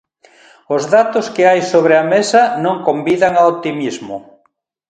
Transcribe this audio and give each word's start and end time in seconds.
Os 0.75 0.83
datos 0.95 1.25
que 1.33 1.43
hai 1.49 1.61
sobre 1.71 1.93
a 2.01 2.03
mesa 2.13 2.41
non 2.65 2.75
convidan 2.87 3.33
ao 3.35 3.49
optimismo. 3.55 4.15